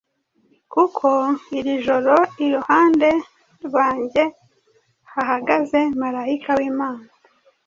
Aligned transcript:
kuko 0.73 1.07
iri 1.57 1.73
joro 1.85 2.15
iruhande 2.45 3.09
rwanjye 3.65 4.23
hahagaze 5.13 5.79
marayika 5.99 6.51
w’Imana, 6.57 7.07